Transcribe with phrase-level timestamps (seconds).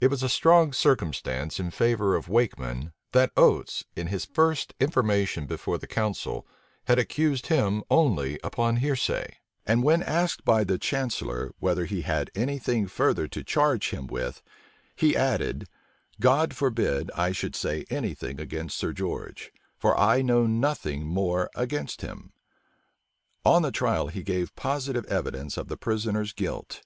[0.00, 5.46] It was a strong circumstance in favor of Wakeman, that Oates, in his first information
[5.46, 6.44] before the council,
[6.86, 12.32] had accused him only upon hearsay; and when asked by the chancellor, whether he had
[12.34, 14.42] any thing further to charge him with,
[14.96, 15.68] he added,
[16.18, 21.48] "God forbid I should say any thing against Sir George; for I know nothing more
[21.54, 22.32] against him."
[23.44, 26.82] On the trial he gave positive evidence of the prisoner's guilt.